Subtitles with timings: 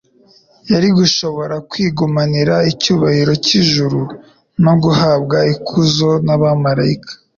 [0.71, 3.99] Yari gushobora kwigumanira icyubahiro cy'ijuru
[4.63, 7.11] no guhabwa ikuzo n'abamalayika.